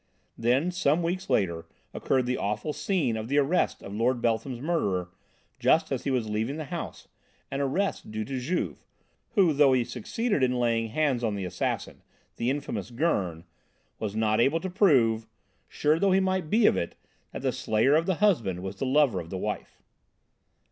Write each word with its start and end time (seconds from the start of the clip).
Then, 0.35 0.71
some 0.71 1.03
weeks 1.03 1.29
later, 1.29 1.67
occurred 1.93 2.25
the 2.25 2.35
awful 2.39 2.73
scene 2.73 3.15
of 3.15 3.27
the 3.27 3.37
arrest 3.37 3.83
of 3.83 3.93
Lord 3.93 4.19
Beltham's 4.19 4.59
murderer, 4.59 5.11
just 5.59 5.91
as 5.91 6.05
he 6.05 6.09
was 6.09 6.27
leaving 6.27 6.55
the 6.57 6.65
house, 6.73 7.07
an 7.51 7.61
arrest 7.61 8.09
due 8.09 8.25
to 8.25 8.39
Juve, 8.39 8.83
who, 9.35 9.53
though 9.53 9.73
he 9.73 9.83
succeeded 9.83 10.41
in 10.41 10.57
laying 10.59 10.87
hands 10.87 11.23
on 11.23 11.35
the 11.35 11.45
assassin, 11.45 12.01
the 12.37 12.49
infamous 12.49 12.89
Gurn, 12.89 13.43
was 13.99 14.15
not 14.15 14.41
able 14.41 14.59
to 14.61 14.71
prove 14.71 15.27
sure 15.67 15.99
though 15.99 16.13
he 16.13 16.19
might 16.19 16.49
be 16.49 16.65
of 16.65 16.75
it 16.75 16.95
that 17.31 17.43
the 17.43 17.51
slayer 17.51 17.93
of 17.93 18.07
the 18.07 18.15
husband 18.15 18.63
was 18.63 18.77
the 18.77 18.87
lover 18.87 19.19
of 19.19 19.29
the 19.29 19.37
wife. 19.37 19.83